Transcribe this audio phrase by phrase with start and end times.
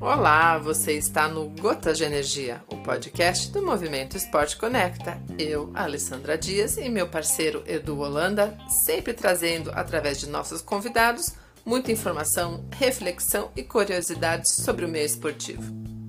[0.00, 5.22] Olá, você está no Gotas de Energia, o podcast do Movimento Esporte Conecta.
[5.38, 11.34] Eu, Alessandra Dias e meu parceiro Edu Holanda, sempre trazendo, através de nossos convidados,
[11.64, 15.99] muita informação, reflexão e curiosidades sobre o meio esportivo.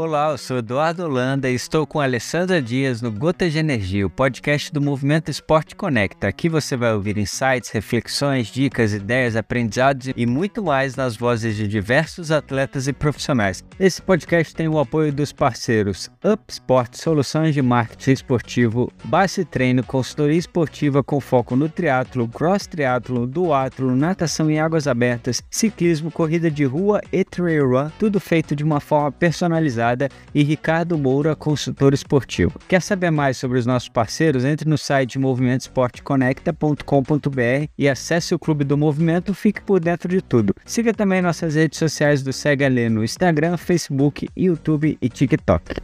[0.00, 4.10] Olá, eu sou Eduardo Holanda e estou com Alessandra Dias no Gotas de Energia, o
[4.10, 6.28] podcast do Movimento Esporte Conecta.
[6.28, 11.66] Aqui você vai ouvir insights, reflexões, dicas, ideias, aprendizados e muito mais nas vozes de
[11.66, 13.64] diversos atletas e profissionais.
[13.80, 19.82] Esse podcast tem o apoio dos parceiros Up Sport, soluções de marketing esportivo, Base Treino,
[19.82, 26.48] consultoria esportiva com foco no triatlo, cross triatlo, duatlo, natação em águas abertas, ciclismo, corrida
[26.48, 29.87] de rua e trail run, tudo feito de uma forma personalizada
[30.34, 32.60] e Ricardo Moura, consultor esportivo.
[32.68, 34.44] Quer saber mais sobre os nossos parceiros?
[34.44, 40.54] Entre no site movimentosportconecta.com.br e acesse o Clube do Movimento, fique por dentro de tudo.
[40.64, 45.76] Siga também nossas redes sociais do Sega no Instagram, Facebook, YouTube e TikTok.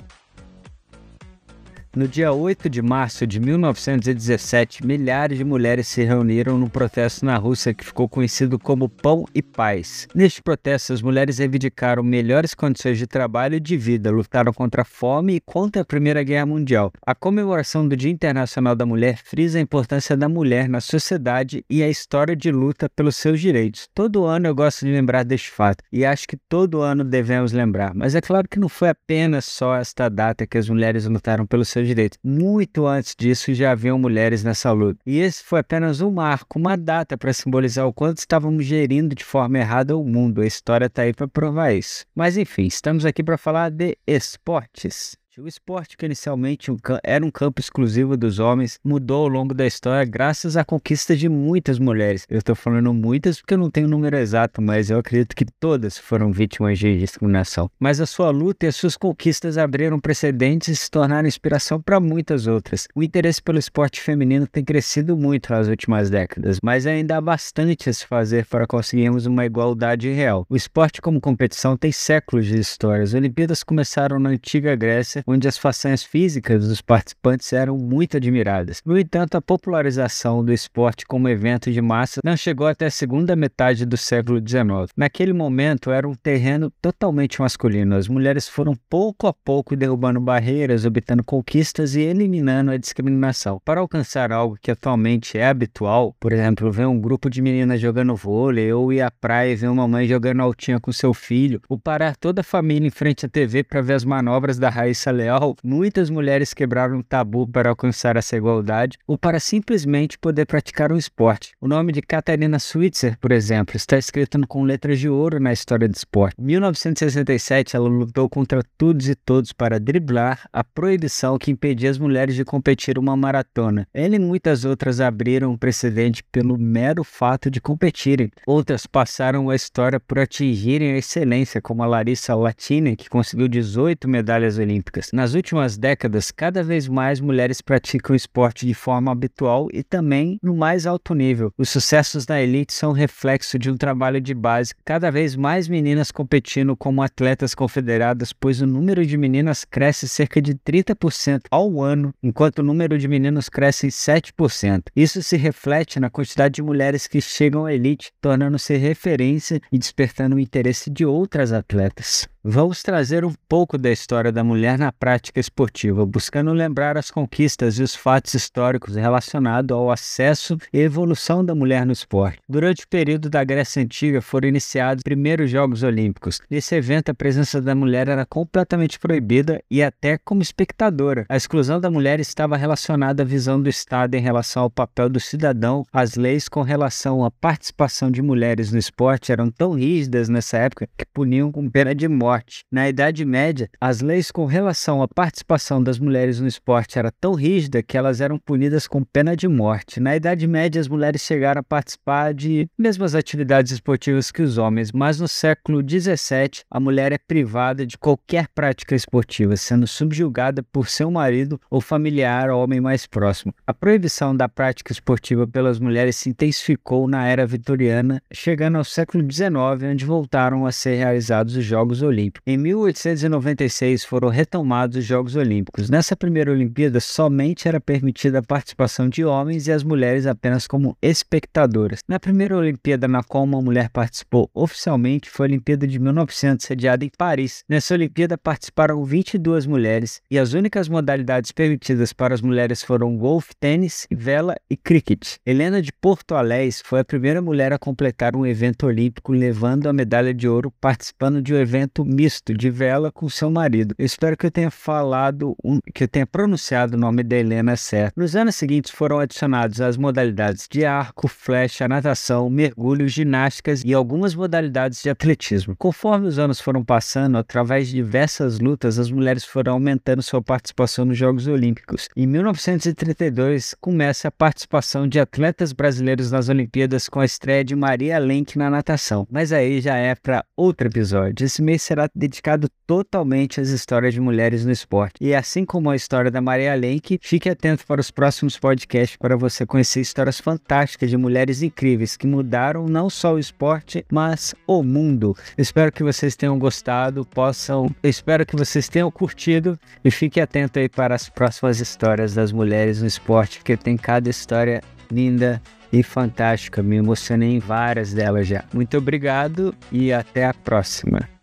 [1.97, 7.37] No dia 8 de março de 1917, milhares de mulheres se reuniram num protesto na
[7.37, 10.09] Rússia que ficou conhecido como Pão e Paz.
[10.13, 14.85] Neste protesto, as mulheres reivindicaram melhores condições de trabalho e de vida, lutaram contra a
[14.85, 16.93] fome e contra a Primeira Guerra Mundial.
[17.07, 21.81] A comemoração do Dia Internacional da Mulher frisa a importância da mulher na sociedade e
[21.81, 23.89] a história de luta pelos seus direitos.
[23.95, 27.95] Todo ano eu gosto de lembrar deste fato e acho que todo ano devemos lembrar,
[27.95, 31.69] mas é claro que não foi apenas só esta data que as mulheres lutaram pelos
[31.69, 32.19] seus direitos.
[32.23, 35.01] Muito antes disso já haviam mulheres nessa luta.
[35.07, 39.25] E esse foi apenas um marco, uma data para simbolizar o quanto estávamos gerindo de
[39.25, 40.41] forma errada o mundo.
[40.41, 42.05] A história está aí para provar isso.
[42.15, 45.17] Mas enfim, estamos aqui para falar de esportes.
[45.37, 46.71] O esporte, que inicialmente
[47.03, 51.29] era um campo exclusivo dos homens, mudou ao longo da história graças à conquista de
[51.29, 52.25] muitas mulheres.
[52.31, 55.45] Eu estou falando muitas porque eu não tenho o número exato, mas eu acredito que
[55.59, 57.69] todas foram vítimas de discriminação.
[57.81, 61.99] Mas a sua luta e as suas conquistas abriram precedentes e se tornaram inspiração para
[61.99, 62.87] muitas outras.
[62.95, 67.91] O interesse pelo esporte feminino tem crescido muito nas últimas décadas, mas ainda há bastante
[67.91, 70.47] a se fazer para conseguirmos uma igualdade real.
[70.49, 73.03] O esporte como competição tem séculos de história.
[73.03, 78.81] As Olimpíadas começaram na antiga Grécia onde as façanhas físicas dos participantes eram muito admiradas.
[78.85, 83.35] No entanto, a popularização do esporte como evento de massa não chegou até a segunda
[83.35, 84.93] metade do século XIX.
[84.97, 87.97] Naquele momento, era um terreno totalmente masculino.
[87.97, 93.61] As mulheres foram pouco a pouco derrubando barreiras, obtendo conquistas e eliminando a discriminação.
[93.65, 98.15] Para alcançar algo que atualmente é habitual, por exemplo, ver um grupo de meninas jogando
[98.15, 101.79] vôlei ou ir à praia e ver uma mãe jogando altinha com seu filho, ou
[101.79, 105.57] parar toda a família em frente à TV para ver as manobras da Raíssa Leal,
[105.65, 110.97] muitas mulheres quebraram o tabu para alcançar essa igualdade ou para simplesmente poder praticar um
[110.99, 111.53] esporte.
[111.61, 115.89] O nome de Catarina Switzer, por exemplo, está escrito com letras de ouro na história
[115.89, 116.37] do esporte.
[116.39, 121.99] Em 1967, ela lutou contra todos e todos para driblar a proibição que impedia as
[121.99, 123.87] mulheres de competir uma maratona.
[123.95, 128.31] Ela e muitas outras abriram um precedente pelo mero fato de competirem.
[128.47, 134.09] Outras passaram a história por atingirem a excelência, como a Larissa Latini, que conseguiu 18
[134.09, 135.04] medalhas olímpicas.
[135.13, 140.55] Nas últimas décadas, cada vez mais mulheres praticam esporte de forma habitual e também no
[140.57, 141.53] mais alto nível.
[141.59, 146.11] Os sucessos da elite são reflexo de um trabalho de base, cada vez mais meninas
[146.11, 152.15] competindo como atletas confederadas, pois o número de meninas cresce cerca de 30% ao ano,
[152.23, 154.85] enquanto o número de meninos cresce em 7%.
[154.95, 160.37] Isso se reflete na quantidade de mulheres que chegam à elite, tornando-se referência e despertando
[160.37, 162.29] o interesse de outras atletas.
[162.47, 167.79] Vamos trazer um pouco da história da mulher na prática esportiva, buscando lembrar as conquistas
[167.79, 172.41] e os fatos históricos relacionados ao acesso e evolução da mulher no esporte.
[172.47, 176.39] Durante o período da Grécia Antiga foram iniciados os primeiros Jogos Olímpicos.
[176.51, 181.25] Nesse evento, a presença da mulher era completamente proibida e até como espectadora.
[181.31, 185.19] A exclusão da mulher estava relacionada à visão do Estado em relação ao papel do
[185.19, 185.83] cidadão.
[185.91, 190.87] As leis com relação à participação de mulheres no esporte eram tão rígidas nessa época
[190.95, 192.65] que puniam com pena de morte esporte.
[192.71, 197.35] Na Idade Média, as leis com relação à participação das mulheres no esporte era tão
[197.35, 200.01] rígida que elas eram punidas com pena de morte.
[200.01, 204.91] Na Idade Média, as mulheres chegaram a participar de mesmas atividades esportivas que os homens,
[204.93, 210.89] mas no século XVII, a mulher é privada de qualquer prática esportiva, sendo subjugada por
[210.89, 213.55] seu marido ou familiar ou homem mais próximo.
[213.67, 219.25] A proibição da prática esportiva pelas mulheres se intensificou na era vitoriana, chegando ao século
[219.31, 219.55] XIX,
[219.91, 222.24] onde voltaram a ser realizados os Jogos Olímpicos.
[222.47, 225.91] Em 1896 foram retomados os Jogos Olímpicos.
[225.91, 230.97] Nessa primeira Olimpíada, somente era permitida a participação de homens e as mulheres apenas como
[231.03, 232.01] espectadoras.
[232.09, 237.05] Na primeira Olimpíada na qual uma mulher participou oficialmente foi a Olimpíada de 1900, sediada
[237.05, 237.65] em Paris.
[237.69, 243.55] Nessa Olimpíada participaram 22 mulheres e as únicas modalidades permitidas para as mulheres foram golfe,
[243.59, 245.37] tênis, vela e cricket.
[245.45, 249.93] Helena de Porto Alés foi a primeira mulher a completar um evento olímpico levando a
[249.93, 253.95] medalha de ouro participando de um evento misto de vela com seu marido.
[253.99, 257.77] Eu espero que eu tenha falado, um, que eu tenha pronunciado o nome da Helena
[257.77, 258.15] certo.
[258.17, 264.35] Nos anos seguintes foram adicionados as modalidades de arco, flecha, natação, mergulho, ginásticas e algumas
[264.35, 265.75] modalidades de atletismo.
[265.77, 271.05] Conforme os anos foram passando, através de diversas lutas, as mulheres foram aumentando sua participação
[271.05, 272.09] nos Jogos Olímpicos.
[272.17, 278.19] Em 1932 começa a participação de atletas brasileiros nas Olimpíadas com a estreia de Maria
[278.19, 279.27] Lenk na natação.
[279.31, 281.45] Mas aí já é para outro episódio.
[281.45, 285.15] Esse mês será dedicado totalmente às histórias de mulheres no esporte.
[285.21, 289.37] E assim como a história da Maria Lenk, fique atento para os próximos podcasts para
[289.37, 294.83] você conhecer histórias fantásticas de mulheres incríveis que mudaram não só o esporte, mas o
[294.83, 295.37] mundo.
[295.57, 300.89] Espero que vocês tenham gostado, possam, espero que vocês tenham curtido e fique atento aí
[300.89, 305.61] para as próximas histórias das mulheres no esporte, porque tem cada história linda
[305.93, 306.83] e fantástica.
[306.83, 308.65] Me emocionei em várias delas já.
[308.73, 311.34] Muito obrigado e até a próxima.